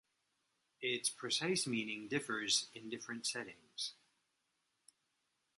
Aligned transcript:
Its 0.81 1.09
precise 1.11 1.67
meaning 1.67 2.07
differs 2.07 2.69
in 2.73 2.89
different 2.89 3.27
settings. 3.27 3.93